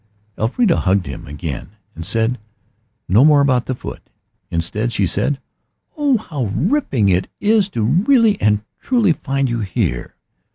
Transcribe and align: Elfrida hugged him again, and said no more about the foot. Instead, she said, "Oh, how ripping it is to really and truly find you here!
Elfrida 0.35 0.77
hugged 0.77 1.05
him 1.05 1.27
again, 1.27 1.75
and 1.93 2.03
said 2.03 2.39
no 3.07 3.23
more 3.23 3.39
about 3.39 3.67
the 3.67 3.75
foot. 3.75 4.01
Instead, 4.49 4.91
she 4.91 5.05
said, 5.05 5.39
"Oh, 5.95 6.17
how 6.17 6.45
ripping 6.55 7.07
it 7.07 7.27
is 7.39 7.69
to 7.69 7.83
really 7.83 8.41
and 8.41 8.63
truly 8.79 9.13
find 9.13 9.47
you 9.47 9.59
here! 9.59 10.15